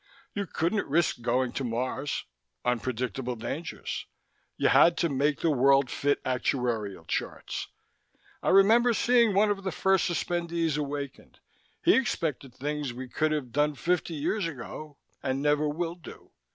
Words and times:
You 0.33 0.47
couldn't 0.47 0.87
risk 0.89 1.21
going 1.21 1.51
to 1.51 1.63
Mars 1.63 2.25
unpredictable 2.65 3.35
dangers. 3.35 4.07
You 4.57 4.69
had 4.69 4.97
to 4.97 5.09
make 5.09 5.41
the 5.41 5.51
world 5.51 5.91
fit 5.91 6.23
actuarial 6.23 7.07
charts. 7.07 7.67
I 8.41 8.49
remember 8.49 8.95
seeing 8.95 9.35
one 9.35 9.51
of 9.51 9.63
the 9.63 9.71
first 9.71 10.09
suspendees 10.09 10.75
awakened. 10.75 11.39
He 11.83 11.93
expected 11.95 12.55
things 12.55 12.91
we 12.93 13.09
could 13.09 13.31
have 13.31 13.51
done 13.51 13.75
fifty 13.75 14.15
years 14.15 14.47
ago 14.47 14.97
and 15.21 15.39
never 15.39 15.69
will 15.69 15.93
do. 15.93 16.31